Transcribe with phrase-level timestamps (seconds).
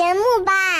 [0.00, 0.79] 节目吧。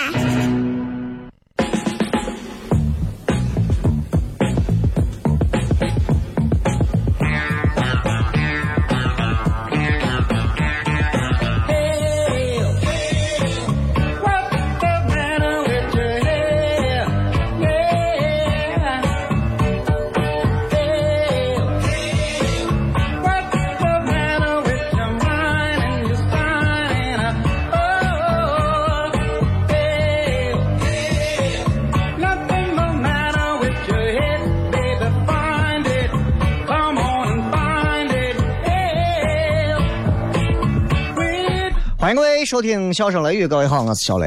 [42.40, 44.26] 迎收听《笑声雷雨》，各位好，我是小雷。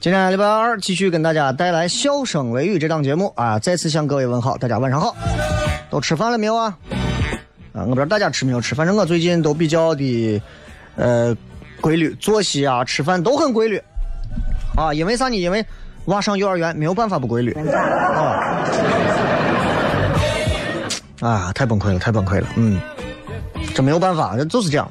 [0.00, 3.58] 今天礼拜二，继续跟大家带来《笑声雷雨》这档节目啊！
[3.58, 5.14] 再次向各位问好，大家晚上好，
[5.90, 6.74] 都吃饭了没有啊？
[7.74, 10.40] 啊，我不知道大家吃没有吃，反正我最近都比较的
[10.96, 11.36] 呃
[11.82, 13.82] 规律，作息啊，吃饭都很规律
[14.76, 14.94] 啊。
[14.94, 15.36] 因为啥呢？
[15.36, 15.62] 因为
[16.06, 17.52] 娃上幼儿园没有办法不规律
[18.10, 18.64] 啊！
[21.20, 22.80] 啊，太崩溃了，太崩溃了，嗯。
[23.78, 24.90] 这没有办法，这就是这样。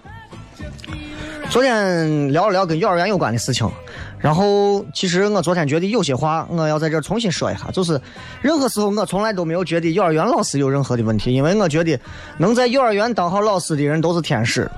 [1.49, 3.69] 昨天聊了聊跟幼儿园有关的事情，
[4.17, 7.99] 然后其实我昨天觉得有些话我要在这重新说一下，就是
[8.41, 11.99] 任何时候我从来都没有觉得幼儿园老师有任何的问题，因为我觉得
[12.37, 14.71] 能在幼儿园当好老师的人都是天使，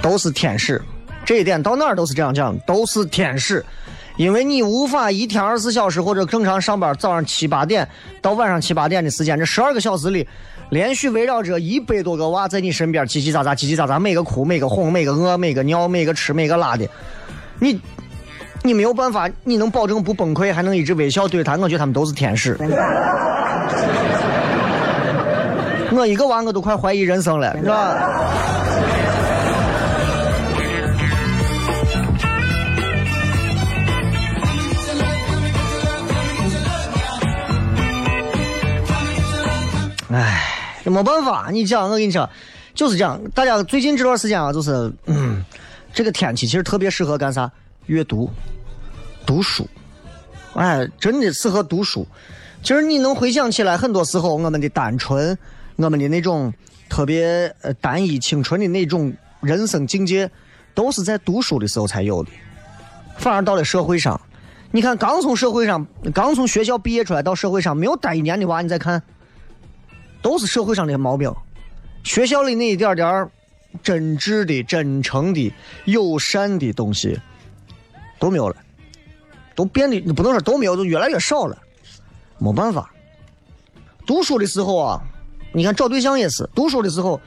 [0.00, 0.80] 都是天使。
[1.24, 3.64] 这一点到哪儿都是这样讲，都是天使，
[4.18, 7.88] 因为你无法一天二十四小时或者正常上班，早上七八点
[8.20, 10.24] 到晚上七八点的时间，这十二个小时里。
[10.72, 16.88] 连续围绕着一百多个娃在你身边叽叽喳喳，叽叽喳喳，每个哭，每个哄，每个饿，每个尿，每个吃，每个拉的，
[17.58, 17.78] 你，
[18.62, 21.58] 你没有办法，你能保证不崩溃，还能一直微笑对他？
[21.58, 22.56] 我觉得他们都是天使。
[25.94, 27.98] 我一个娃我都快怀疑人生了，是吧？
[40.14, 40.51] 唉。
[40.84, 42.28] 这没办法，你讲，我跟你说，
[42.74, 43.20] 就是这样。
[43.34, 45.44] 大家最近这段时间啊，就是，嗯，
[45.92, 47.50] 这个天气其实特别适合干啥？
[47.86, 48.28] 阅读、
[49.24, 49.66] 读书。
[50.54, 52.06] 哎，真的适合读书。
[52.62, 55.36] 其实你能回想起来，很多时候我们的单纯，
[55.76, 56.52] 我们的那种
[56.88, 60.30] 特别呃单一、清纯的那种人生境界，
[60.74, 62.30] 都是在读书的时候才有的。
[63.18, 64.20] 反而到了社会上，
[64.70, 69.02] 你看，刚从社会上、刚从学校毕业出来到社会上，没有待一年的娃，你再看。
[70.22, 71.34] 都是社会上的毛病，
[72.04, 73.28] 学校里那一点点
[73.82, 75.52] 真挚的、真诚的、
[75.84, 77.18] 友善的东西
[78.18, 78.56] 都没有了，
[79.54, 81.58] 都变得不能说都没有，就越来越少了。
[82.38, 82.90] 没办法，
[84.06, 85.02] 读书的时候啊，
[85.52, 87.20] 你看找对象也是，读书的时候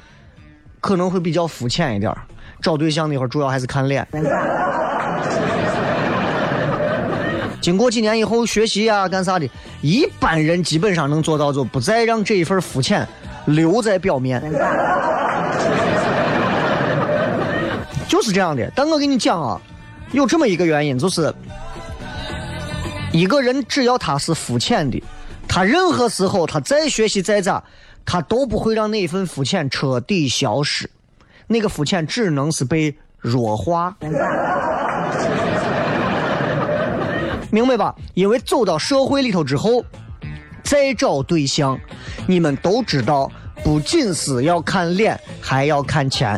[0.80, 2.16] 可能会比较肤浅一点，
[2.62, 4.08] 找对象那会儿主要还是看脸。
[7.66, 9.50] 经过几年以后学习啊，干啥的？
[9.82, 13.08] 一般人基本上能做到，就不再让这一份肤浅
[13.48, 14.40] 留在表面。
[18.08, 18.72] 就是这样的。
[18.76, 19.60] 但我跟你讲啊，
[20.12, 21.34] 有这么一个原因，就是
[23.12, 25.02] 一个人只要他是肤浅的，
[25.48, 27.64] 他任何时候他再学习再咋，
[28.06, 30.88] 他都不会让那一份肤浅彻底消失。
[31.48, 33.98] 那个肤浅只能是被弱化。
[37.56, 37.96] 明白吧？
[38.16, 39.82] 因为走到社会里头之后，
[40.62, 41.80] 再找对象，
[42.28, 43.32] 你们都知道，
[43.64, 46.38] 不仅是要看脸，还要看钱。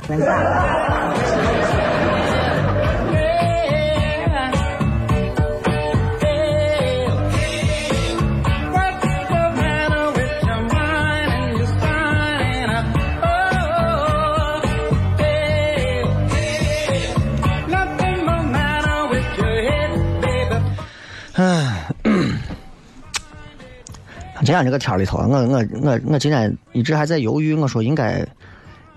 [24.48, 28.26] 今天这个天里头，我我我我今天一直还在犹豫，我说应该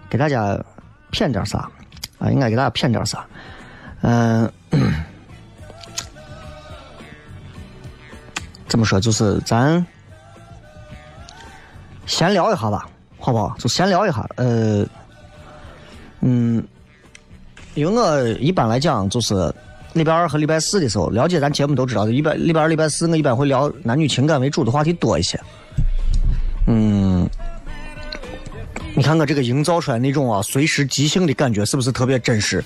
[0.08, 0.56] 给大家
[1.11, 1.69] 骗点啥
[2.20, 2.31] 啊？
[2.31, 3.26] 应该给大家骗点啥？
[4.02, 4.49] 嗯，
[8.69, 9.00] 怎么说？
[9.00, 9.85] 就是咱
[12.06, 12.88] 闲聊一下吧，
[13.19, 13.52] 好不好？
[13.58, 14.25] 就闲聊一下。
[14.37, 14.87] 呃，
[16.20, 16.64] 嗯，
[17.75, 19.52] 因为我一般来讲就是。
[19.93, 25.41] 礼拜二和礼拜四的时候，了解咱节目都知道，礼拜礼拜二、礼拜四，我一般会聊男女情感为主的话题多一些。
[26.67, 27.29] 嗯，
[28.95, 32.63] 你看我这个营造出来那种啊，随时即兴的感觉，是不是特别真实？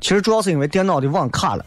[0.00, 1.64] 其实主要是因为电脑的网卡了，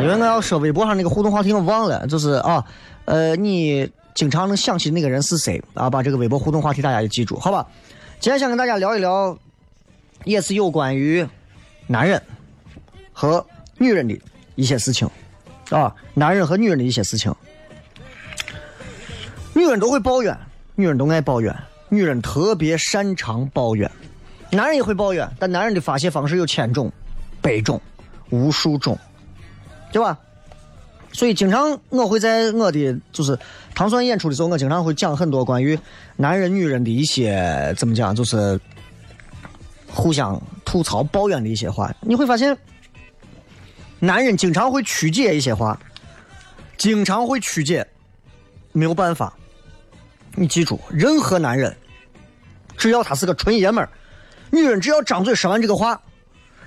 [0.00, 2.64] 因为我要说微博上那个互动话题我忘了，就是啊，
[3.06, 5.90] 呃，你经常能想起那个人是谁啊？
[5.90, 7.66] 把这个微博互动话题大家也记住，好吧？
[8.20, 9.38] 今天想跟大家聊一聊，
[10.24, 11.24] 也是有关于
[11.86, 12.20] 男人
[13.12, 13.46] 和
[13.78, 14.20] 女人的
[14.56, 15.08] 一些事情
[15.70, 17.32] 啊，男人和女人的一些事情。
[19.54, 20.36] 女人都会抱怨，
[20.74, 21.56] 女人都爱抱怨，
[21.88, 23.88] 女人特别擅长抱怨，
[24.50, 26.92] 男人也会抱怨，但男人的发泄方式有千种、
[27.40, 27.80] 百种、
[28.30, 28.98] 无数种，
[29.92, 30.18] 对吧？
[31.12, 33.36] 所以，经常我会在我的就是
[33.74, 35.78] 糖蒜演出的时候，我经常会讲很多关于
[36.16, 38.60] 男人、女人的一些怎么讲，就是
[39.88, 41.92] 互相吐槽、抱怨的一些话。
[42.02, 42.56] 你会发现，
[43.98, 45.80] 男人经常会曲解一些话，
[46.76, 47.84] 经常会曲解，
[48.72, 49.32] 没有办法。
[50.34, 51.74] 你记住，任何男人，
[52.76, 53.90] 只要他是个纯爷们儿，
[54.50, 56.00] 女人只要张嘴说完这个话，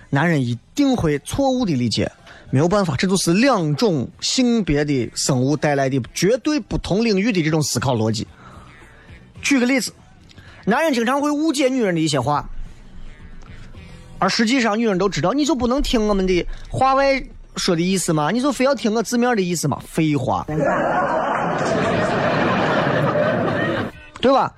[0.09, 2.11] 男人一定会错误的理解。
[2.51, 8.27] 没有办法，这就是两种性别的生物带来的绝对不同领域的这种思考逻辑。
[9.41, 9.93] 举个例子，
[10.65, 12.47] 男人经常会误解女人的一些话，
[14.19, 17.23] 而实际上女人都知道，你就不能听我们的话外
[17.55, 18.31] 说的意思吗？
[18.31, 19.81] 你就非要听我字面的意思吗？
[19.87, 20.45] 废话，
[24.19, 24.53] 对吧？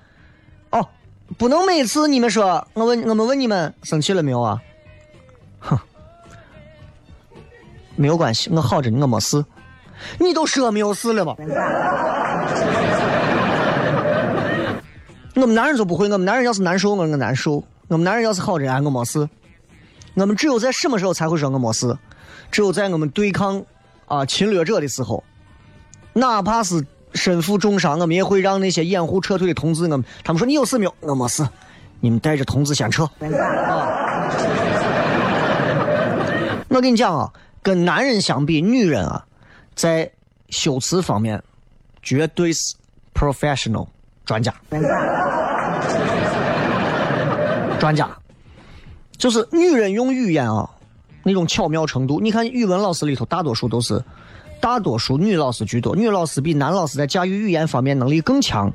[0.72, 0.90] 哦，
[1.38, 4.60] 不能每次你们说我问我们问你们生气了没有啊？
[5.60, 5.80] 哼。
[7.96, 9.44] 没有关系，我好着呢，我没事。
[10.20, 11.36] 你都说没有事了吗？
[15.36, 19.28] 我们男人就不会，我们男人要是难受，我我难受；我们男人要是好着，哎，我没事。
[20.16, 21.98] 我们只有在什么时候才会说我没事？
[22.52, 23.64] 只有在我们对抗
[24.08, 25.24] 啊侵略者的时候，
[26.14, 30.94] 哪怕是身负重伤，我们也会让那些掩护撤退的同志，我们他们说你有事没有？
[31.00, 31.48] 我没事。
[32.00, 33.10] 你们带着同志先撤。
[36.68, 37.32] 我跟你讲啊。
[37.64, 39.26] 跟男人相比，女人啊，
[39.74, 40.12] 在
[40.50, 41.42] 修辞方面
[42.04, 42.76] 绝对是
[43.14, 43.88] professional
[44.26, 44.54] 专家。
[47.80, 48.10] 专家，
[49.18, 50.70] 就是女人用语言啊，
[51.24, 52.20] 那种巧妙程度。
[52.20, 54.04] 你看语文老师里头，大多数都是
[54.62, 58.72] 大多数女老师居多，女老师比男老师在驾驭语言方面能力更强。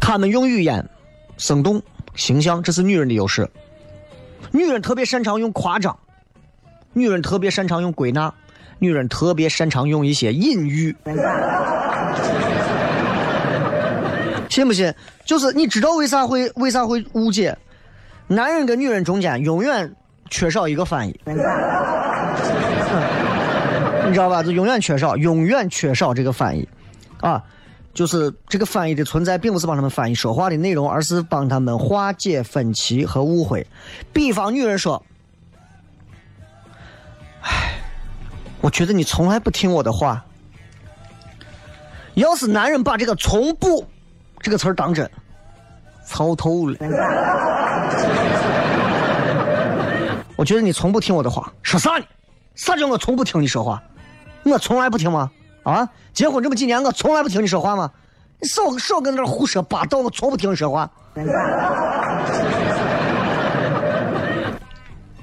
[0.00, 0.88] 他们用语言
[1.36, 1.80] 生动
[2.14, 3.48] 形象，这是女人的优势。
[4.52, 5.96] 女人特别擅长用夸张。
[6.92, 8.34] 女人特别擅长用归纳，
[8.80, 10.94] 女人特别擅长用一些隐喻，
[14.48, 14.92] 信不信？
[15.24, 17.56] 就是你知道为啥会为啥会误解？
[18.26, 19.94] 男人跟女人中间永远
[20.30, 21.32] 缺少一个翻译，你
[24.12, 24.42] 知道吧？
[24.42, 26.68] 就永远缺少，永远缺少这个翻译，
[27.20, 27.40] 啊，
[27.94, 33.64] 就是这个翻译的存在，并不是帮他们翻译说话的内容，而是帮他们化解分歧和误会。
[34.12, 35.00] 比方，女人说。
[37.42, 37.74] 唉，
[38.60, 40.24] 我觉得你从来不听我的话。
[42.14, 43.86] 要是男人把这个“从不”
[44.42, 45.08] 这个词儿当真，
[46.04, 46.76] 操透了。
[50.36, 52.04] 我觉得你从不听我的话，说啥呢？
[52.56, 53.82] 啥叫我从不听你说话？
[54.42, 55.30] 我从来不听吗？
[55.62, 57.90] 啊，结婚这么几年，我从来不听你说话吗？
[58.40, 60.90] 你少少跟那胡说八道，我从不听你说话。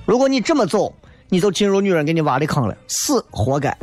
[0.05, 0.93] 如果你这么走。
[1.29, 3.75] 你就进入女人给你挖的坑了，死活该，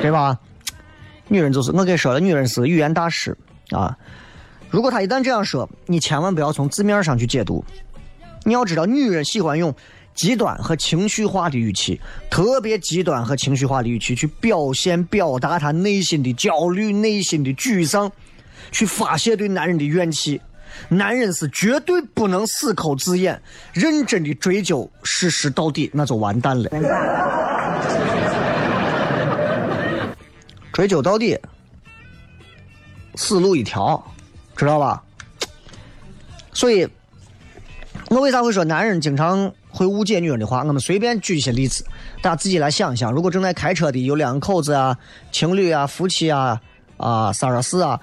[0.00, 0.38] 对吧？
[1.28, 3.36] 女人就是我跟你说了，女人是语言大师
[3.70, 3.96] 啊。
[4.70, 7.64] 如果她一旦这样说，你千万不要从字面上去解读。
[8.44, 9.74] 你要知道，女人喜欢用
[10.14, 12.00] 极端和情绪化的语气，
[12.30, 18.10] 特别极端和情绪化的语气去表现、表达她内心的焦虑、内心的沮丧，
[18.70, 20.40] 去发泄对男人的怨气。
[20.88, 23.40] 男人是绝对不能死口自演，
[23.72, 26.70] 认真的追究事实到底，那就完蛋了。
[30.72, 31.38] 追究到底，
[33.14, 34.02] 死路一条，
[34.56, 35.02] 知道吧？
[36.54, 36.88] 所以，
[38.08, 40.62] 我为啥会说男人经常会误解女人的话？
[40.64, 41.84] 我们随便举一些例子，
[42.22, 43.12] 大家自己来想一想。
[43.12, 44.96] 如果正在开车的有两口子啊、
[45.30, 46.60] 情侣啊、夫妻啊、
[46.96, 48.00] 啊、三十四啊，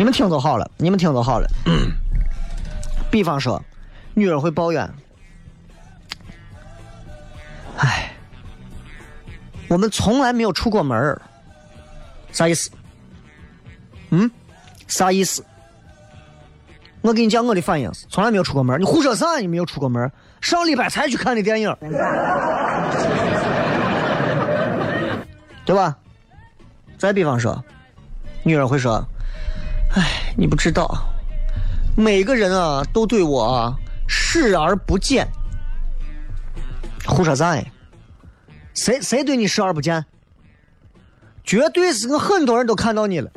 [0.00, 1.46] 你们听就好了，你们听就好了。
[3.10, 3.62] 比方说，
[4.14, 4.90] 女人会抱怨
[7.76, 8.10] ：“哎，
[9.68, 11.20] 我们从来没有出过门儿。”
[12.32, 12.70] 啥意思？
[14.08, 14.30] 嗯？
[14.88, 15.44] 啥意思？
[17.02, 18.80] 我跟你讲我的反应是：从来没有出过门。
[18.80, 19.36] 你胡说啥？
[19.36, 20.10] 你没有出过门？
[20.40, 21.76] 上礼拜才去看的电影，
[25.66, 25.94] 对吧？
[26.96, 27.62] 再比方说，
[28.42, 29.06] 女人会说
[29.94, 31.08] ：“哎，你不知道，
[31.96, 33.74] 每个人啊都对我啊
[34.06, 35.26] 视而不见。”
[37.06, 37.64] 胡说啥呀？
[38.74, 40.04] 谁谁对你视而不见？
[41.42, 43.28] 绝对是我很多人都看到你了，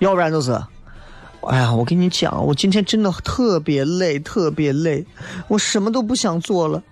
[0.00, 0.52] 要不然就是，
[1.46, 5.06] 哎呀，我跟你讲，我今天真的特别累，特别累，
[5.48, 6.82] 我什么都不想做了。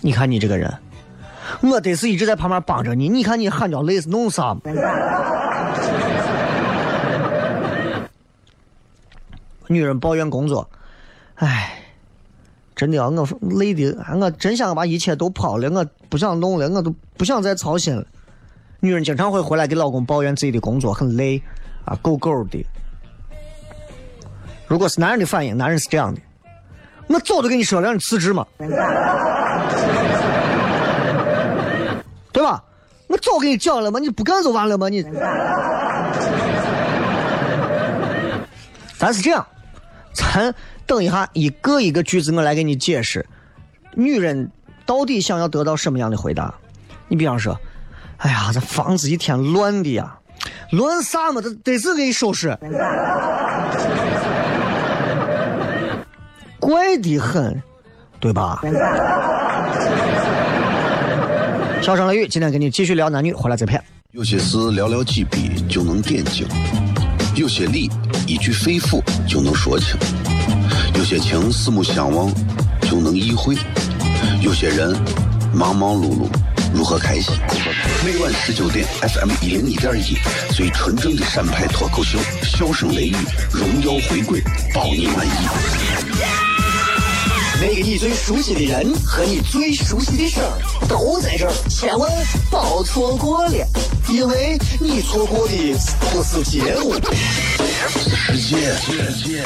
[0.00, 0.72] 你看你这个人，
[1.60, 4.56] 我得是一直在旁边帮着你，你看你喊叫累是弄啥？
[9.66, 10.68] 女人抱怨工作，
[11.36, 11.76] 唉。
[12.76, 13.28] 真的啊，我
[13.58, 18.02] 累的，我真想把一切都抛了，我不想弄了，我都不想再操心了。
[18.80, 21.42] 女人经常会回来给老公抱怨自己的工作很累，
[21.84, 22.64] 啊，狗狗的。
[24.66, 26.22] 如果是男人的反应，男人是这样的：
[27.08, 28.46] 我早就跟你说了，让你辞职嘛，
[33.10, 34.88] 我早跟你讲了嘛，你不干就完了吗？
[34.88, 35.02] 你，
[38.96, 39.44] 咱是这样，
[40.14, 40.54] 咱。
[40.86, 43.26] 等一下，一个一个句子我来给你解释，
[43.94, 44.50] 女人
[44.86, 46.54] 到底想要得到什么样的回答？
[47.08, 47.58] 你比方说，
[48.18, 50.16] 哎呀，这房子一天乱的呀，
[50.70, 51.40] 乱啥嘛？
[51.40, 52.56] 这得是给你收拾，
[56.60, 57.60] 怪的很，
[58.20, 58.60] 对吧？
[61.82, 63.82] 笑声雷雨，今天跟你继续聊男女，回来再片。
[64.12, 66.46] 有些事寥寥几笔就能点睛，
[67.34, 67.90] 有些理
[68.26, 69.96] 一句肺腑就能说清。
[70.94, 72.30] 有些情四目相望
[72.82, 73.56] 就能意会，
[74.42, 74.94] 有些人
[75.54, 76.28] 忙忙碌碌
[76.74, 77.34] 如何开心？
[78.04, 80.18] 每晚十九点，FM 一零一点一，
[80.52, 83.16] 最纯正的陕派脱口秀，笑声雷雨，
[83.50, 84.42] 荣耀回归，
[84.74, 86.49] 保你满意。
[87.60, 92.10] 那个你最熟悉的人和你最熟悉的事儿都在这儿，千万
[92.50, 93.66] 别错过了，
[94.08, 95.76] 因为你错过的
[96.10, 98.38] 不是节目，是世
[99.22, 99.44] 界。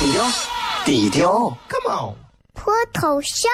[0.00, 0.26] 低调，
[0.84, 2.14] 低调，Come on，
[2.54, 3.48] 脱头像？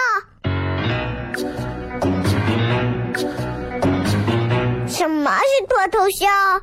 [4.88, 6.62] 什么是脱头像？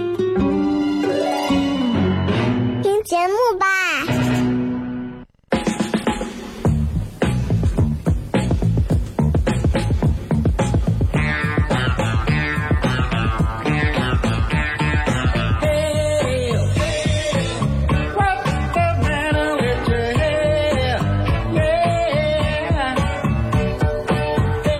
[3.03, 3.65] 节目吧。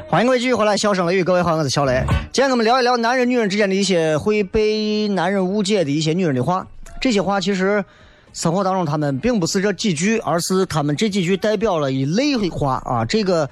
[0.09, 2.03] 欢迎各位继续回来，笑声雷雨，各位好，我是小雷。
[2.31, 6.67] 今天我们聊一聊男人女人之间的一些会被男人误解的一些女人的话。
[6.99, 7.83] 这些话其实
[8.33, 13.03] 生活当中他们并不是这几句，而是他们这几句代表了一类话啊。
[13.03, 13.49] 这个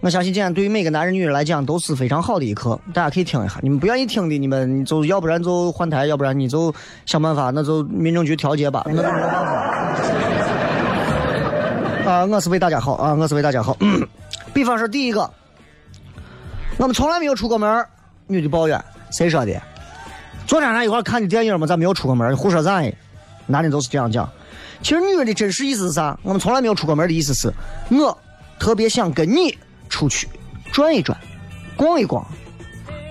[0.00, 3.58] 我相信今天对于每个男人女人来讲都是非常好的一课，大家可以听一下。
[3.60, 6.72] 你们不愿意听的，你们就要不然就换台，要不然你就
[7.06, 8.84] 想办法，那就民政局调解吧。
[8.86, 9.02] 那
[12.08, 13.76] 啊，我是为大家好啊，我是为大家好。
[14.54, 15.28] 比方说第一个。
[16.76, 17.84] 我们从来没有出过门
[18.26, 19.52] 女的抱怨，谁说的？
[20.46, 22.90] 昨天咱一块看的电影嘛，咱没有出过门，胡说啥呢？
[23.50, 24.28] 男人都是这样讲。
[24.82, 26.18] 其实女人的真实意思是啥？
[26.22, 27.52] 我们从来没有出过门的意思是，
[27.90, 28.16] 我
[28.58, 30.28] 特别想跟你出去
[30.72, 31.18] 转一转，
[31.76, 32.26] 逛一逛，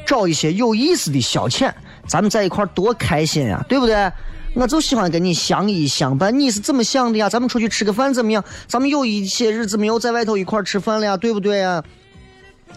[0.05, 1.72] 找一些有意思的消遣，
[2.08, 4.12] 咱们在一块多开心呀，对不对？
[4.55, 6.38] 我就喜欢跟你相依相伴。
[6.39, 7.29] 你是怎么想的呀？
[7.29, 8.43] 咱们出去吃个饭怎么样？
[8.67, 11.84] 咱们有一些日子没有在外头一块吃饭了呀，对不对呀？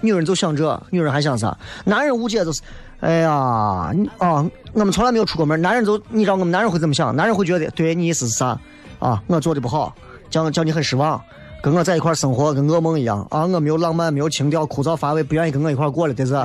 [0.02, 1.56] 女人就想这，女人还想啥？
[1.86, 2.60] 男人误解就是，
[3.02, 5.60] 哎呀，你啊，我们从来没有出过门。
[5.60, 7.14] 男人就，你知道我们男人会怎么想？
[7.16, 8.56] 男人会觉得，对你意思是啥？
[9.00, 9.92] 啊，我做的不好，
[10.30, 11.20] 叫叫你很失望，
[11.60, 13.44] 跟我在一块生活跟噩梦一样啊！
[13.44, 16.32] 我没有浪漫，没有情调，枯燥乏味，不愿意跟我一块过了，对是？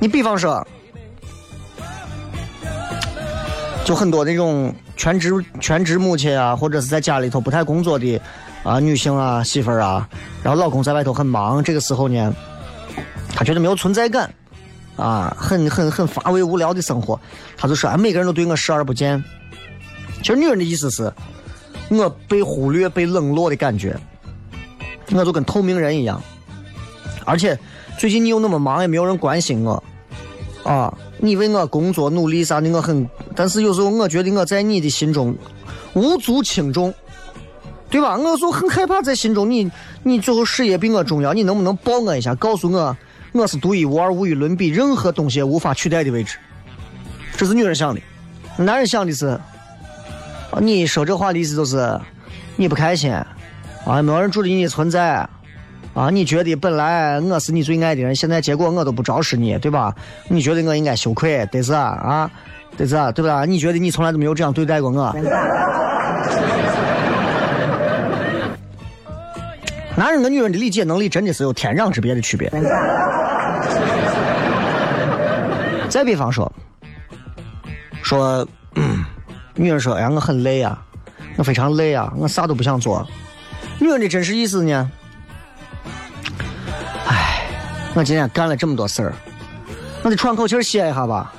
[0.00, 0.66] 你比方说，
[3.84, 8.18] 就很多那种全职全职母亲啊，或者是在家里头不太工作的
[8.64, 10.08] 啊女性啊媳妇儿啊，
[10.42, 12.34] 然后老公在外头很忙，这个时候呢，
[13.28, 14.34] 她觉得没有存在感，
[14.96, 17.20] 啊，很很很乏味无聊的生活，
[17.56, 19.22] 她就说啊，每个人都对我视而不见。
[20.22, 21.12] 其实女人的意思是，
[21.90, 23.94] 我被忽略、被冷落的感觉，
[25.12, 26.20] 我就跟透明人一样，
[27.26, 27.58] 而且
[27.98, 29.84] 最近你又那么忙，也没有人关心我。
[30.62, 33.06] 啊，你为我工作努力啥的，我很，
[33.36, 35.36] 但是有时候我觉得我在你的心中
[35.92, 36.94] 无足轻重，
[37.94, 38.16] 对吧？
[38.16, 39.70] 我就很害怕在心中你，
[40.02, 42.96] 你最后事业比我重要，你能不能抱我一下，告诉我
[43.30, 46.36] 我是独一无二、无与伦比，任何东西也无法取代的位置？
[47.36, 48.00] 这是女人想的，
[48.56, 49.38] 男人想的是，
[50.58, 52.00] 你说这话的意思就是
[52.56, 53.24] 你不开心啊，
[54.02, 55.28] 没有人注意你的存在。
[55.94, 59.94] 啊，你觉得本来我是你最爱的人，现在结果我都不招视你，对吧？
[60.26, 62.28] 你觉得我应该羞愧，得是啊，
[62.76, 63.44] 得是啊，对吧？
[63.44, 65.14] 你觉得你从来都没有这样对待过我。
[69.96, 72.50] 男人跟女人的理解能力真的是有天壤之别的区别。
[75.88, 76.52] 再比方说，
[78.02, 78.46] 说，
[79.54, 80.82] 女人说：“哎呀，我很累啊，
[81.36, 83.06] 我非常累啊，我啥都不想做。”
[83.78, 84.90] 女人的真实意思呢？
[87.06, 87.46] 哎
[87.94, 89.12] 我今天干了这么多事儿，
[90.02, 91.32] 我得喘口气歇一下吧。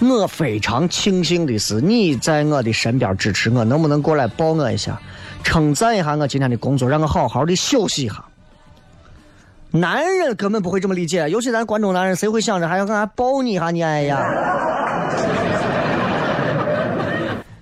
[0.00, 5.00] 我非常庆幸的是你在我的身边支持我，能不能过来抱我一下，
[5.42, 8.24] 称赞一下我今天的工作，让我好好的休息一下。
[9.70, 13.82] 男人根本不会这么理解，尤其咱关中男人，谁会想着还要俺抱你一下你？
[13.82, 14.18] 哎呀，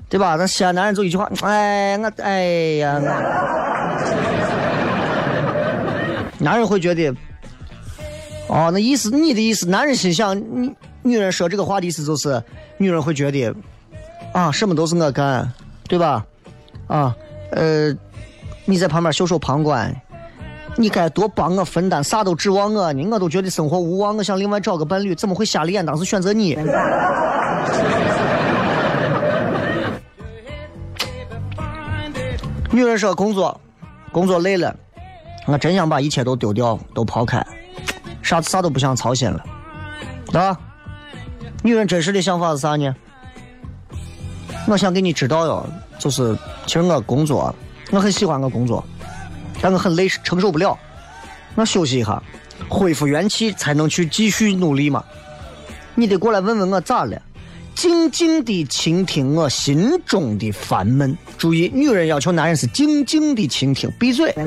[0.08, 0.36] 对吧？
[0.36, 2.42] 咱西安男人就一句话，哎，我哎
[2.76, 3.00] 呀，
[6.38, 7.12] 男人会觉得。
[8.48, 12.40] 哦，那意思你的意思，男人心想，你女人说这个话的意思就是，
[12.78, 13.52] 女人会觉得，
[14.32, 15.52] 啊，什么都是我干，
[15.88, 16.24] 对吧？
[16.86, 17.16] 啊，
[17.50, 17.94] 呃，
[18.64, 19.94] 你在旁边袖手旁观，
[20.76, 26.58] 你该多帮我分担，啥都指望我呢，我都觉得生活无望，我想另外找个伴侣，怎么会瞎了眼，当时选择你？
[32.72, 33.58] 女人说工作，
[34.12, 34.76] 工作累了，
[35.46, 37.42] 我真想把一切都丢掉，都抛开。
[38.22, 39.44] 啥啥都不想操心了，
[40.32, 40.58] 啊？
[41.62, 42.94] 女人真实的想法是啥呢？
[44.68, 45.64] 我想给你知道哟，
[45.98, 47.54] 就是其实我工作，
[47.90, 48.84] 我很喜欢我工作，
[49.60, 50.78] 但我很累，承受不了。
[51.54, 52.22] 我休息一下，
[52.68, 55.02] 恢复元气，才能去继续努力嘛。
[55.94, 57.20] 你得过来问问我咋了，
[57.74, 61.16] 静静的倾听我心中的烦闷。
[61.38, 64.34] 注意，女人要求男人是静静的倾听，闭嘴。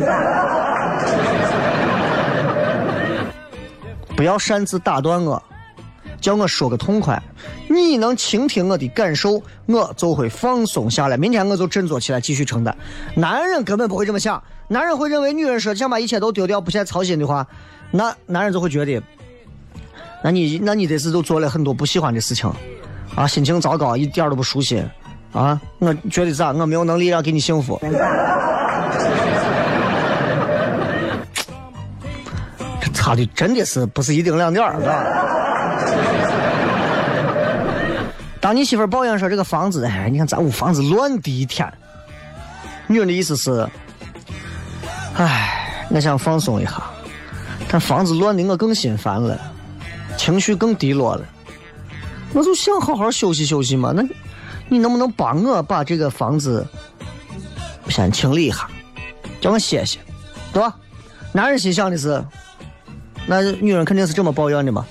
[4.15, 5.41] 不要擅自打断我，
[6.21, 7.21] 叫我说个痛快。
[7.67, 11.17] 你能倾听我的感受，我就会放松下来。
[11.17, 12.75] 明天我就振作起来，继续承担。
[13.15, 17.45] 男人根本不会这么想，男人会认为女人说想把一切都丢掉，不再操心的话，
[17.91, 19.01] 那男人就会觉得，
[20.23, 22.51] 那你那你这次都做了很多不喜欢的事情，
[23.15, 24.83] 啊，心情糟糕，一点都不舒心，
[25.31, 27.79] 啊，我觉得咋，我没有能力让给你幸福。
[32.81, 35.03] 这差的真的是不是一丁两点儿，是吧？
[38.41, 41.71] 当你媳妇抱怨说这个房子，哎，你看咱屋房子乱的一天。
[42.87, 43.67] 女人的意思是，
[45.15, 46.81] 哎，我想放松一下，
[47.67, 49.39] 但房子乱的我更心烦了，
[50.17, 51.25] 情绪更低落了。
[52.33, 54.03] 我就想好好休息休息嘛，那
[54.67, 56.65] 你能不能帮我把这个房子
[57.89, 58.67] 先清理一下，
[59.41, 59.99] 叫我歇歇，
[60.53, 60.75] 对吧？
[61.31, 62.23] 男人心想的是。
[63.27, 64.83] 那女人肯定是这么抱怨的嘛？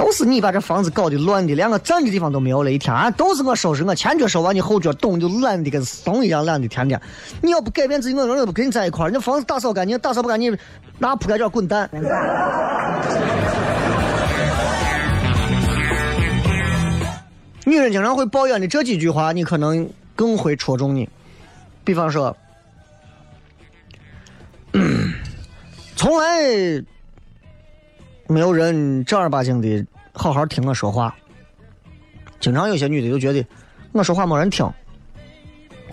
[0.00, 2.72] 都是你把这房子搞得乱的，连个站的地方都没有了。
[2.72, 6.98] 一天啊，都是我收拾，我前脚收完，你后脚动，就懒的跟怂一样，懒的天天。
[7.42, 9.10] 你要不改变自己，我永远不跟你在一块儿。
[9.10, 10.56] 你房子打扫干净，打扫不干净，
[10.98, 11.90] 拿铺盖卷滚蛋。
[17.66, 19.86] 女人经常会抱怨的这几句话，你可能
[20.16, 21.06] 更会戳中你。
[21.84, 22.34] 比方说，
[25.94, 26.82] 从来
[28.30, 31.12] 没有人正儿八经的好好听我说话。
[32.38, 33.44] 经常有些女的就觉得
[33.90, 34.72] 我说话没人听。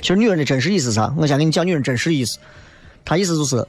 [0.01, 1.11] 其实女人的真实意思是啥？
[1.17, 2.37] 我先给你讲女人真实意思。
[3.03, 3.67] 她意思就是，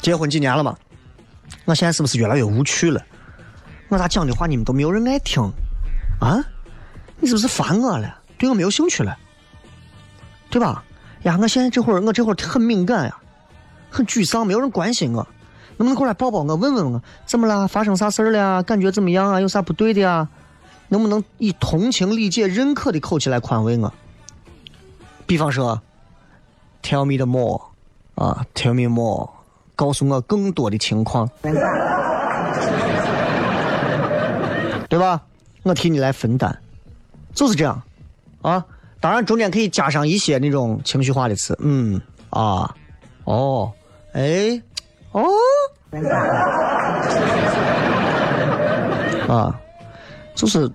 [0.00, 0.76] 结婚几年了嘛？
[1.64, 3.04] 我现在是不是越来越无趣了？
[3.88, 5.42] 我咋讲的话你们都没有人爱听？
[6.20, 6.40] 啊？
[7.18, 8.16] 你是不是烦我了？
[8.38, 9.18] 对我没有兴趣了？
[10.50, 10.84] 对吧？
[11.24, 13.18] 呀，我现在这会儿我这会儿很敏感呀，
[13.90, 15.26] 很沮丧，没有人关心我。
[15.76, 17.66] 能不能过来抱抱我，问问我怎么了？
[17.68, 18.62] 发生啥事儿了？
[18.62, 19.40] 感觉怎么样啊？
[19.40, 20.28] 有啥不对的呀？
[20.88, 23.92] 能不能以同情、理解、认可的口气来宽慰我？
[25.26, 25.80] 比方说
[26.82, 27.60] ，Tell me the more，
[28.14, 29.30] 啊，Tell me more，
[29.74, 31.28] 告诉我更多的情况，
[34.88, 35.22] 对吧？
[35.62, 36.56] 我替你来分担，
[37.34, 37.82] 就是这样，
[38.42, 38.64] 啊。
[39.00, 42.74] 当然，中间可以加上一些那种情绪化的词，嗯，啊，
[43.24, 43.72] 哦，
[44.12, 44.62] 哎，
[45.14, 45.30] 哦，
[49.32, 49.54] 啊，
[50.34, 50.70] 就是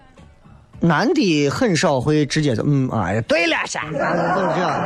[0.80, 3.98] 男的很少会直接就嗯，哎呀，对了，噻，都是
[4.56, 4.82] 这样。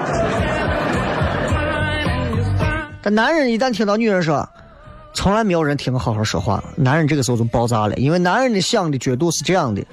[3.03, 4.49] 但男人一旦听到女人说，
[5.13, 9.85] 从来没有人听我好好说话，男人这个时候就爆炸了，因为男人的想的角度是这样的。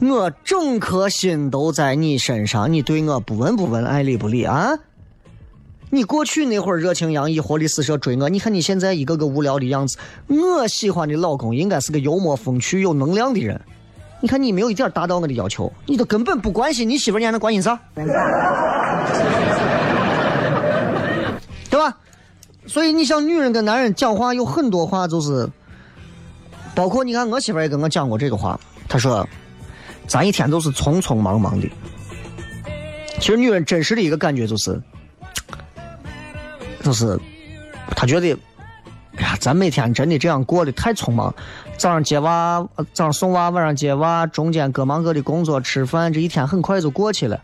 [0.00, 4.70] 我整颗心都在你身上，你对我不闻不问，爱理不理啊！
[5.90, 9.96] 你过去那会儿热情洋溢、活力四射追我，你看你现在一个个无聊的样子。
[10.26, 13.60] 我喜欢的老公应该是个幽默风趣、有能量的人。
[14.20, 17.78] 你看你没有一点达到我的要求，你都根本不关心你媳妇，你还能关心啥？
[21.70, 21.96] 对吧？
[22.66, 25.48] 所以你像女人跟男人讲话，有很多话就是，
[26.74, 29.26] 包括你看我媳妇也跟我讲过这个话，她说。
[30.08, 31.68] 咱一天都是匆匆忙忙的。
[33.18, 34.80] 其实女人真实的一个感觉就是，
[36.82, 37.18] 就是，
[37.96, 38.32] 她觉得，
[39.16, 41.34] 哎呀，咱每天真的这样过得太匆忙。
[41.76, 47.40] 早上接娃，早上送娃，晚上接娃，中间各忙各的工作、吃饭，这一天很快就过去了。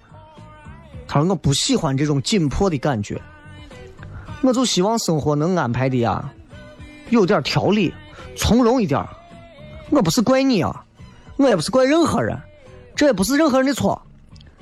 [1.07, 3.21] 她说我不喜欢这种紧迫的感觉，
[4.43, 6.33] 我就希望生活能安排的呀，
[7.11, 7.93] 有点条理，
[8.37, 9.05] 从容一点。
[9.91, 10.85] 我不是怪你啊，
[11.37, 12.39] 我也不是怪任何人。
[12.95, 14.01] 这也不是任何人的错，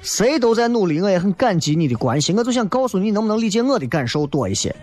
[0.02, 2.36] 谁都在努力，我也很感激你的关心。
[2.36, 4.74] 我就想告诉你，能不能理解我的感受多一些？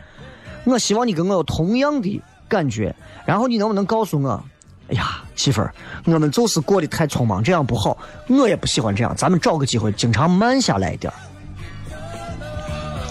[0.64, 2.96] 我希望你跟我有同样的感觉。
[3.26, 4.44] 然后你能不能告诉我，
[4.90, 5.74] 哎呀，媳妇儿，
[6.06, 7.98] 我们就是过得太匆忙，这样不好。
[8.28, 11.12] 我也不喜欢这样，咱们找个机会，经常慢下来一点。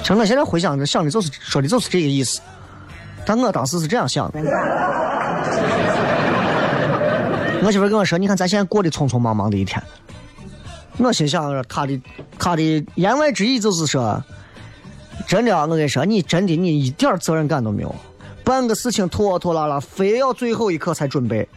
[0.00, 2.40] 其实我现在回想着想的就是说的就是这个意思，
[3.26, 4.40] 但我当时是这样想的。
[7.62, 9.82] 我媳妇跟我说：“你看咱现在过得匆匆忙忙的一天。”
[10.98, 12.00] 我心想，他的
[12.38, 14.22] 他的言外之意就是说，
[15.26, 17.94] 真的，我跟你说，你真的你一点责任感都没有，
[18.42, 21.48] 办个事情拖拖拉拉，非要最后一刻才准备。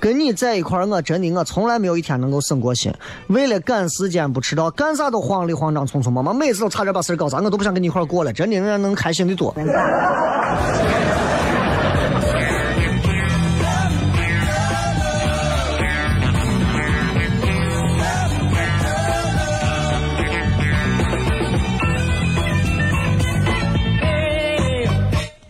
[0.00, 2.92] 跟你在一块儿，我真的我从来没有一天能够省过心。
[3.28, 8.32] 为了赶时间不迟到，干啥都慌里慌张、匆匆忙忙，每次都差点把事儿搞砸，我都不想跟你一块儿过了。
[8.32, 9.54] 真的，人家能开心的多。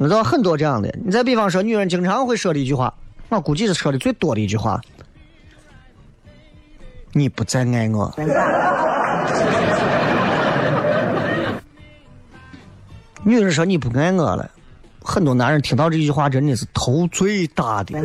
[0.01, 2.95] 你知道很多这样的，你再比方说，女人经常会说的一句话，
[3.31, 4.81] 我估计是说的最多的一句话
[7.13, 8.15] ：“你不再爱我。”
[13.25, 14.49] 女人说你不爱我了，
[15.03, 18.01] 很多男人听到这句话真的是头最大的。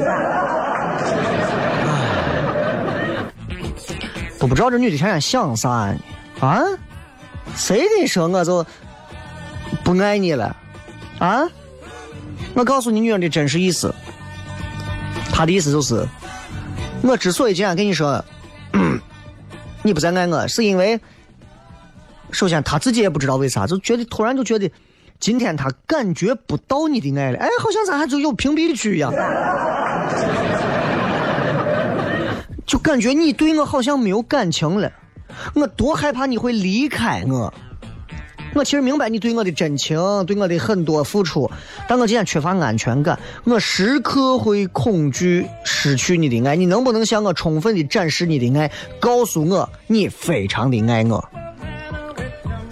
[4.39, 5.95] 都不知道这女的天天想啥呢？
[6.41, 6.59] 啊？
[7.55, 8.65] 谁跟你说我就
[9.83, 10.55] 不爱你了？
[11.19, 11.47] 啊？
[12.55, 13.93] 我告诉你女人的真实意思，
[15.31, 16.07] 她的意思就是，
[17.01, 18.23] 我之所以今天跟你说，
[19.81, 20.99] 你不再爱我，是因为，
[22.31, 24.69] 首先她自己也不知道为啥，就觉得突然就觉得，
[25.19, 29.11] 今天她感觉不到你的爱了，哎，好像咱还就有屏蔽的区一样，
[32.65, 34.91] 就感觉你对我好像没有感情了，
[35.55, 37.51] 我多害怕你会离开我，
[38.55, 41.49] 我其实明白你对我的真情，对我的很多付出，
[41.87, 46.55] 但我今天缺乏安全感，我时刻会恐惧失去你的爱。
[46.55, 51.29] 你能不能向我充分的展示你的爱，告诉我你非常的爱我？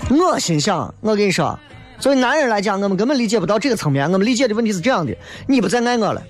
[0.09, 1.57] 我心想，我跟你说，
[1.99, 4.11] 作为男人来讲，我们根本理解不到这个层面。
[4.11, 5.15] 我们理解的问题是这样的：
[5.47, 6.21] 你不再爱我了。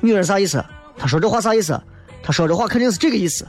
[0.00, 0.62] 女人啥意思？
[0.98, 1.80] 她说这话啥意思？
[2.22, 3.46] 她说这话肯定是这个意思。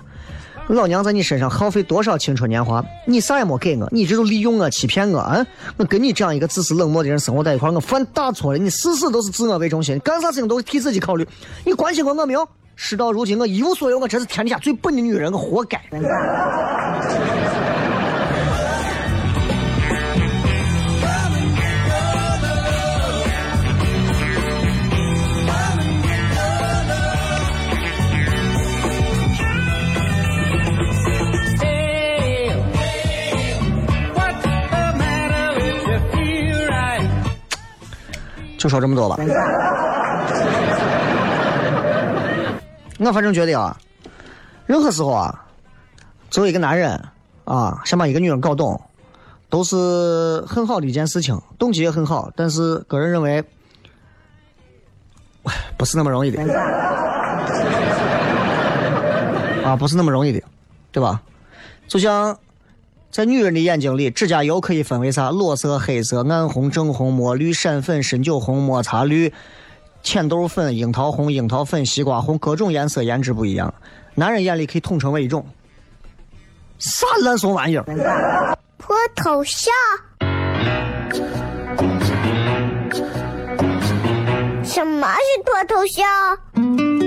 [0.76, 5.46] 老娘在你身上耗费多少青春年华，你啥也没给我，你这都利用我、欺骗我啊！
[5.78, 8.58] 我跟你这样一个自私冷漠的人生活在一块，我犯大错了。
[8.58, 11.26] 你事事都是自我为中心，干啥事情都是替自己考虑。
[11.64, 12.48] 你关心过我没有？
[12.76, 15.82] 事到如今，我一无所有，我真是天底下最笨的女人，我活该。
[38.68, 39.16] 就说这么多吧。
[43.00, 43.78] 我反正觉得啊，
[44.66, 45.46] 任何时候啊，
[46.30, 47.02] 作为一个男人
[47.46, 48.82] 啊，想把一个女人搞懂，
[49.50, 52.30] 都是很好的一件事情，动机也很好。
[52.36, 53.42] 但是个人认为，
[55.78, 56.44] 不是那么容易的。
[59.64, 60.44] 啊，不是那么容易的，
[60.92, 61.22] 对吧？
[61.88, 62.38] 就像。
[63.10, 65.32] 在女人的眼睛里，指甲油可以分为啥？
[65.32, 69.34] 裸色、黑色、暗红、正红、墨绿、闪粉、深酒红、抹茶绿、
[70.04, 73.74] 浅豆粉、樱桃红、樱桃粉、西瓜红，各种颜色颜值不一样。
[74.13, 75.46] 男人眼里可以统称为一种
[76.78, 77.84] 啥烂怂玩意儿？
[78.78, 79.74] 脱头像？
[84.63, 87.07] 什么是脱头像？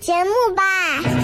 [0.00, 1.15] 节目吧。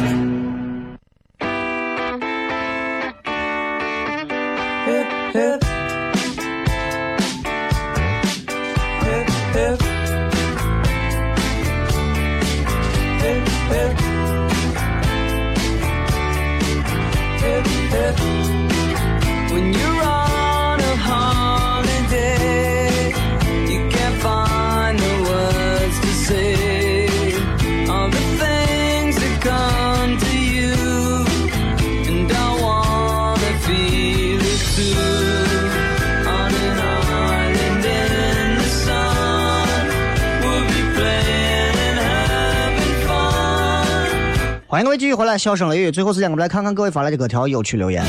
[44.72, 45.90] 欢迎各位继续回来，笑声雷雨。
[45.90, 48.02] 最后时间，我们来看看各位发来的各条有趣留言。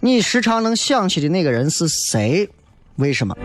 [0.00, 2.50] 你时常能想起的那个人是谁？
[2.96, 3.36] 为什么？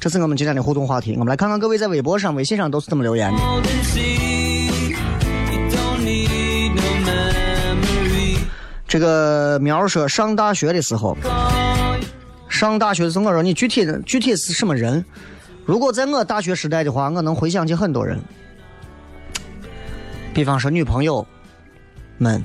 [0.00, 1.12] 这是我们今天的互动话题。
[1.12, 3.38] 我们来看看各位在微博上、微信上都是怎么留言的。
[8.88, 11.14] 这个苗说，上大学的时候。
[12.54, 15.04] 上大学的时候，我说你具体的具体是什么人？
[15.66, 18.16] 如果在我大学时代的话，我能回想起很多人，
[20.32, 21.26] 比方说女朋友
[22.18, 22.42] 们。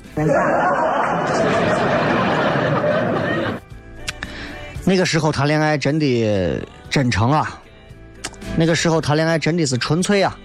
[4.84, 7.62] 那个时候谈恋爱真的真诚啊，
[8.58, 10.36] 那个时候谈恋爱真的是纯粹啊。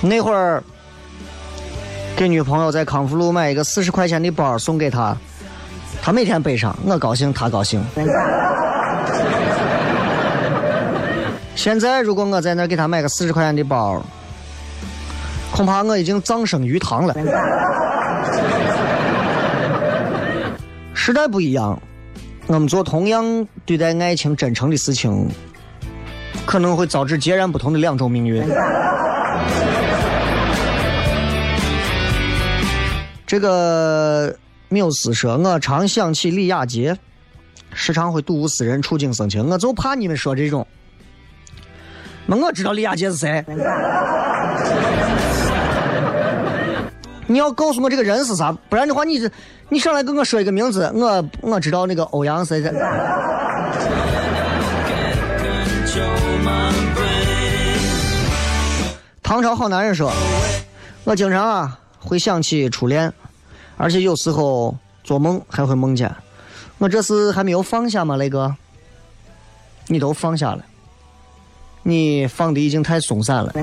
[0.00, 0.62] 那会儿
[2.14, 5.16] 给女朋友在康复路买一个四十块钱的包送给她。
[6.00, 7.82] 她每天背上，我高兴，她高兴。
[11.60, 14.02] 现在如果我在那给他买个四十块钱的包，
[15.52, 17.12] 恐怕我已经葬身鱼塘了。
[20.94, 21.78] 时代不一样，
[22.46, 25.28] 我们做同样对待爱情真诚的事情，
[26.46, 28.42] 可能会遭致截然不同的两种命运。
[33.26, 34.34] 这个。
[34.72, 36.96] 缪斯说：“我常想起李亚杰，
[37.74, 39.50] 时常会睹物思人，触景生情。
[39.50, 40.64] 我就怕你们说这种。
[42.30, 43.44] 那我知道李亚杰是谁。
[47.26, 49.28] 你要告诉我这个人是啥，不然的话，你
[49.68, 52.72] 你上来跟我说一个名字，我我知道那个欧阳谁谁。
[59.20, 60.12] 唐朝好男人说
[61.02, 63.12] ：“我经常啊会想起初恋，
[63.76, 66.08] 而且有时候做梦还会梦见。
[66.78, 68.54] 我这是还没有放下吗，雷哥？
[69.88, 70.64] 你都放下了，
[71.82, 73.52] 你放的已经太松散了。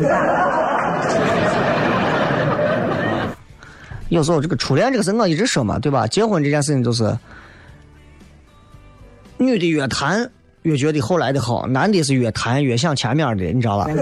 [4.09, 6.07] 有时候这个初恋这个事，我一直说嘛，对吧？
[6.07, 7.17] 结婚这件事情就是，
[9.37, 13.89] 女的越谈越觉得后来的好，男的是越谈越想前面的，你知道吧？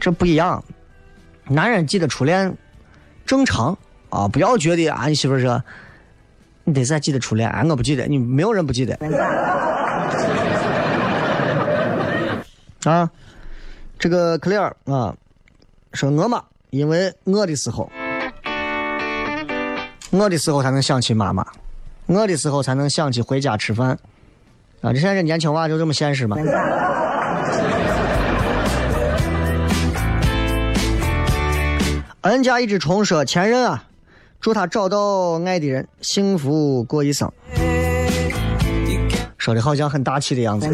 [0.00, 0.64] 这不一样，
[1.44, 2.56] 男人记得初恋
[3.26, 3.76] 正常
[4.08, 5.62] 啊，不要觉得啊，你媳妇说
[6.64, 8.96] 你得再记得初恋，啊，我不记得，你没有人不记得
[12.92, 13.10] 啊。
[13.98, 15.14] 这个 clear 啊。
[15.92, 17.90] 说我妈，因为我的时候，
[20.10, 21.46] 我的时候才能想起妈妈，
[22.06, 23.98] 我的时候才能想起回家吃饭。
[24.82, 26.36] 啊，这现在这年轻娃就这么现实吗？
[32.22, 33.84] 恩家一只虫说：“前任啊，
[34.40, 37.32] 祝他找到爱的人，幸福过一生。”
[39.38, 40.68] 说的好像很大气的样子。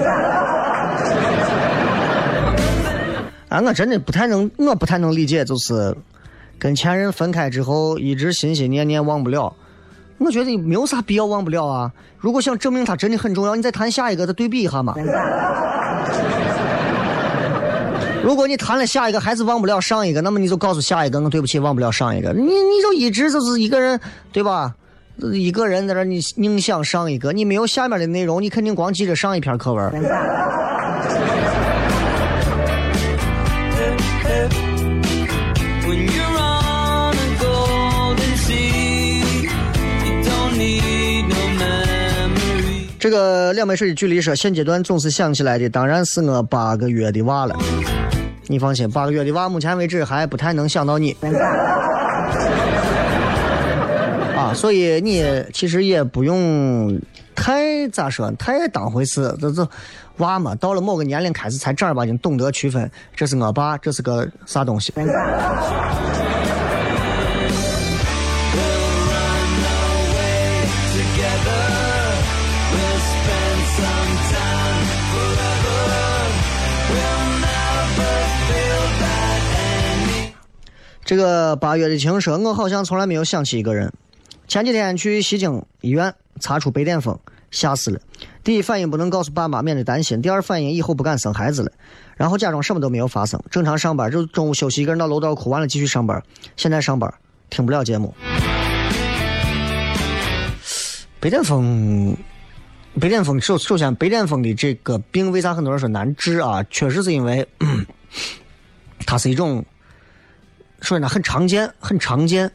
[3.53, 5.95] 啊，我真的不太能，我不太能理解，就是
[6.59, 9.55] 跟前任分开之后，一直心心念念忘不了。
[10.17, 11.93] 我觉得没有啥必要忘不了啊。
[12.19, 14.95] 如果想证明他真的很重要，你再谈下一个，再对比一下嘛。
[18.25, 22.33] 如果你谈了下一个还是忘不了上一个，那么你就告诉下一个，我对不起，忘不了上一个。
[22.33, 24.01] 你你就一直就是一个人，
[24.33, 24.75] 对吧？
[25.35, 29.93] 一个人在这，你宁想上一个，你没有下面的内容，你肯定光记着上一篇课文。
[43.03, 47.59] 这个两杯水的距离说，现阶段总是想起来的，当然是我八个月的娃了。
[48.47, 51.11] 你放心，八个月的娃，目前为止还不太能想到你。
[54.37, 56.97] 啊，所以你其实也不用
[57.35, 59.37] 太咋说，太当回事。
[59.41, 59.69] 这这
[60.19, 64.93] 娃嘛，到了某个年龄开始才正儿八经懂得区分，这是我爸，这是个啥东西。
[81.13, 83.93] 这个八月的情说，我好像从来没有想起一个人。
[84.49, 87.19] 前几天去西京医院查出白癜风，
[87.51, 88.01] 吓死了。
[88.43, 91.71] 第一反应不能告诉爸妈，免得担心；第二反应以后不敢生孩子了。
[92.17, 94.11] 然后假装什么都没有发生，正常上班。
[94.11, 96.23] 就中午休息，一个人到楼道哭，完了继续上班。
[96.57, 97.13] 现在上班
[97.51, 98.15] 听不了节目。
[101.21, 102.17] 白癜风，
[102.99, 106.65] 白癜风首首先，白癜风的这个病为啥很多人说难治啊？
[106.71, 107.47] 确实是因为
[109.05, 109.63] 它是一种。
[110.83, 112.51] 说呢，很常见，很常见，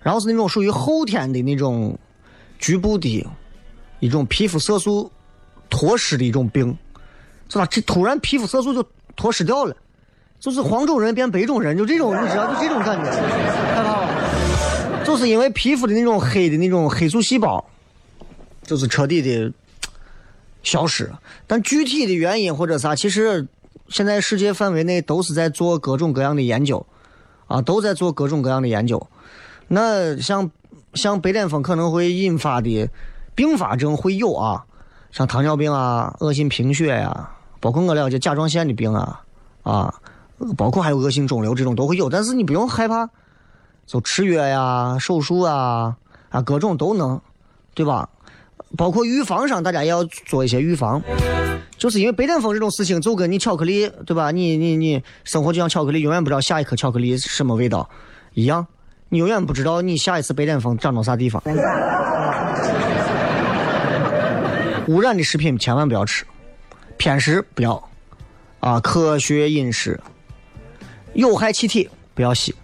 [0.00, 1.98] 然后是那种属于后天的那种
[2.58, 3.26] 局部的
[4.00, 5.10] 一种皮肤色素
[5.68, 6.74] 脱失的一种病，
[7.48, 7.66] 是吧？
[7.66, 9.76] 这突然皮肤色素就脱失掉了，
[10.38, 15.04] 就是黄种人变白种人，就这种， 你知道，就这种感觉，害怕吗？
[15.04, 17.64] 就是因为皮肤的那种黑的那种黑素细胞，
[18.62, 19.52] 就是彻底的
[20.62, 21.10] 消失。
[21.46, 23.46] 但具体的原因或者啥，其实
[23.88, 26.84] 现在世界范围内都是在做各种各样的研究。
[27.46, 29.06] 啊，都在做各种各样的研究。
[29.68, 30.50] 那像
[30.94, 32.88] 像白癜风可能会引发的
[33.34, 34.64] 并发症会有啊，
[35.10, 37.30] 像糖尿病啊、恶性贫血呀，
[37.60, 39.20] 包括我了解甲状腺的病啊，
[39.62, 39.94] 啊，
[40.56, 42.08] 包括还有恶性肿瘤这种都会有。
[42.08, 43.08] 但是你不用害怕，
[43.86, 45.96] 就吃药呀、手术啊
[46.30, 47.20] 啊，各种都能，
[47.74, 48.08] 对吧？
[48.76, 51.00] 包括预防上，大家也要做一些预防。
[51.78, 54.30] 就是因为白癜风这种事情，就跟你巧克力，对吧？
[54.30, 57.88] 你你你生活就像巧克力，永远不知道下一颗巧克力什么味道，
[58.32, 58.66] 一样，
[59.10, 61.42] 你永远不知道你下一次白癜风长到啥地方。
[64.88, 66.24] 污染的食品千万不要吃，
[66.96, 67.90] 偏食不要，
[68.60, 70.00] 啊，科学饮食，
[71.12, 72.54] 有害气体不要吸，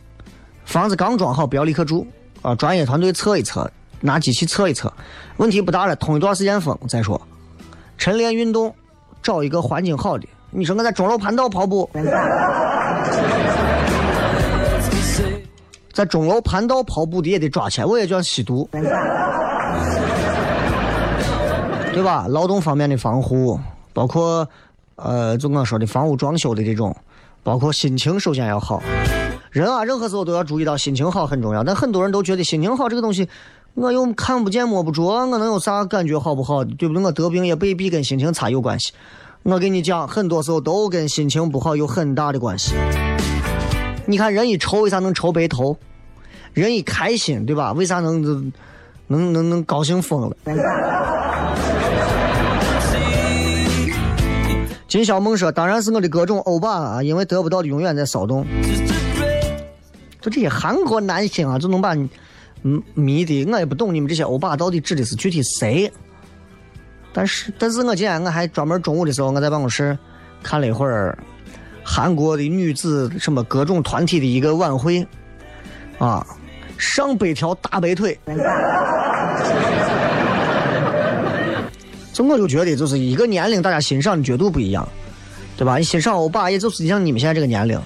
[0.64, 2.06] 房子刚装好不要立刻住，
[2.40, 3.70] 啊，专业团队测一测，
[4.00, 4.90] 拿机器测一测，
[5.36, 7.20] 问题不大了，通一段时间风再说，
[7.98, 8.74] 晨练运动。
[9.22, 11.88] 找一个环境好的，你说我在钟楼盘道跑步，
[15.92, 18.68] 在钟楼盘道跑步的也得抓起来，我也叫吸毒，
[21.92, 22.26] 对吧？
[22.28, 23.60] 劳动方面的防护，
[23.92, 24.48] 包括
[24.96, 26.96] 呃，就我说的房屋装修的这种，
[27.42, 28.82] 包括心情首先要好。
[29.50, 33.28] 人啊，任何时候都要注意到心情好很重要，但很多人都觉得心情好这个东西。
[33.74, 36.62] 我又看不见摸不着，我能有啥感觉好不好？
[36.62, 37.02] 对不对？
[37.02, 38.92] 我得病也未必跟心情差有关系。
[39.44, 42.74] 我跟你讲，很多时候都跟心情不好有很大的关系。
[44.04, 45.76] 你看，人一愁，为啥能愁白头？
[46.52, 47.72] 人一开心，对吧？
[47.72, 48.52] 为啥能
[49.06, 50.36] 能能能高兴疯了？
[54.86, 58.44] 金小梦说：“当然是我的各种欧巴啊，因为得不到的永远在骚动。”
[60.20, 62.06] 就这些韩国男星啊，就能把你
[62.94, 65.92] 迷的，我也不懂你们这些欧巴到底指的是具体谁。
[67.12, 69.98] 但是，但是我今天我还专门中午的时候，我在办公室
[70.42, 71.18] 看了一会儿
[71.84, 75.06] 韩国的女子什么各种团体的一个晚会，
[75.98, 76.26] 啊，
[76.78, 78.18] 上百条大白腿，
[82.14, 84.88] 这我就觉得就是一个年龄大家欣赏的角度不一样，
[85.56, 85.76] 对吧？
[85.76, 87.78] 你欣赏欧巴，也就是像你们现在这个年龄，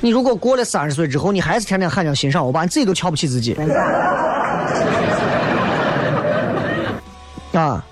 [0.00, 3.56] 你如果过了三十岁之后，你还是天天喊叫欣赏欧巴，你自己都瞧不起自己，
[7.52, 7.84] 啊。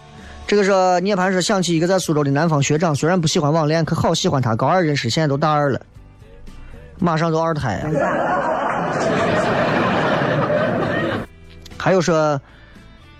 [0.44, 4.55] 这个是涅槃说想起一个在苏州的南方学长，虽然不喜欢网恋，可好喜欢他。
[4.55, 5.80] 高二认识，现在都大二了，
[6.98, 7.82] 马上就二胎。
[11.78, 12.38] 还有说，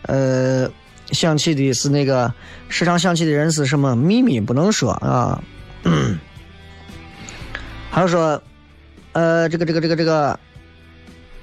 [0.03, 0.69] 呃，
[1.13, 2.31] 想起的是那个
[2.69, 5.43] 时常想起的人是什么秘密不能说啊。
[7.91, 8.43] 还有说，
[9.13, 10.39] 呃，这个这个这个这个。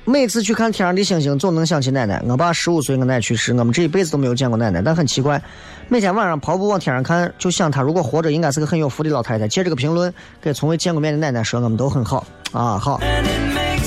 [0.05, 2.20] 每次去看天上的星星，总能想起奶奶。
[2.28, 4.82] 我爸十五岁，我奶去世，我们这一辈子都没有见过奶奶。
[4.82, 5.39] 但很奇怪，
[5.88, 9.47] 每天晚上跑步往天上看，就想她如果活着，应该是个很有福的老太太。
[9.47, 10.11] 借这个评论
[10.41, 12.99] 给从未见过面的奶奶说，我们都很好啊，好。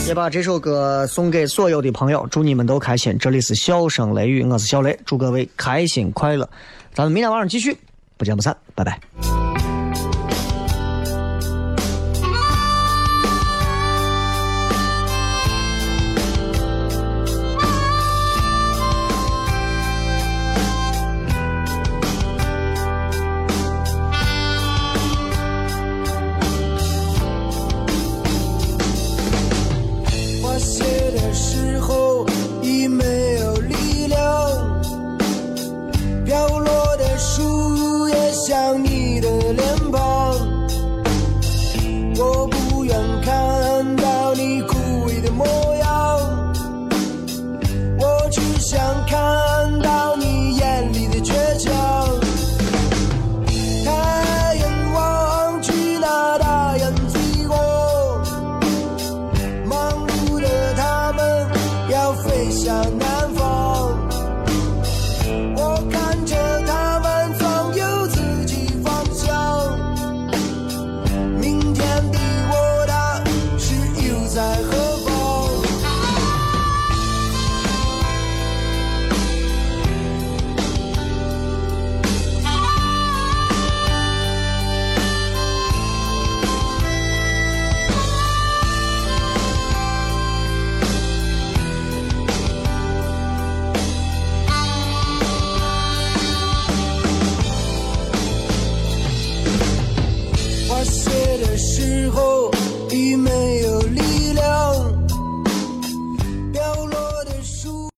[0.07, 3.19] 也把这首歌送给所有的朋友，祝你们都开心。
[3.19, 6.49] 这里是笑声雷雨，我是小雷，祝各位开心快乐。
[6.95, 7.77] 咱们明天晚上继续，
[8.17, 9.52] 不见不散，拜拜。
[38.45, 39.82] 想你的脸。